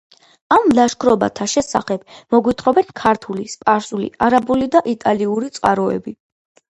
[0.53, 6.17] ამ ლაშქრობათა შესახებ მოგვითხრობენ ქართული, სპარსული, არაბული და იტალიური წყაროები.